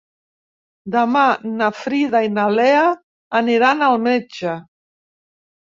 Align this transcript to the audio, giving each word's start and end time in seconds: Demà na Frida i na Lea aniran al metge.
Demà 0.95 1.25
na 1.59 1.67
Frida 1.81 2.23
i 2.29 2.33
na 2.39 2.49
Lea 2.57 2.89
aniran 3.43 3.87
al 3.91 4.03
metge. 4.11 4.61